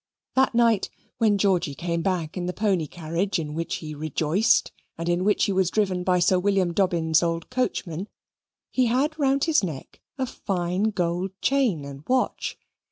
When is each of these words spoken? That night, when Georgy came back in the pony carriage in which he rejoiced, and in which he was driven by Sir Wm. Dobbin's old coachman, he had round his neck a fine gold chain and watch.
That 0.33 0.55
night, 0.55 0.89
when 1.19 1.37
Georgy 1.37 1.75
came 1.75 2.01
back 2.01 2.35
in 2.35 2.47
the 2.47 2.53
pony 2.53 2.87
carriage 2.87 3.37
in 3.37 3.53
which 3.53 3.75
he 3.75 3.93
rejoiced, 3.93 4.71
and 4.97 5.07
in 5.07 5.23
which 5.23 5.43
he 5.43 5.51
was 5.51 5.69
driven 5.69 6.03
by 6.03 6.17
Sir 6.17 6.39
Wm. 6.39 6.73
Dobbin's 6.73 7.21
old 7.21 7.51
coachman, 7.51 8.07
he 8.71 8.87
had 8.87 9.19
round 9.19 9.43
his 9.43 9.63
neck 9.63 10.01
a 10.17 10.25
fine 10.25 10.85
gold 10.89 11.39
chain 11.39 11.85
and 11.85 12.03
watch. 12.07 12.57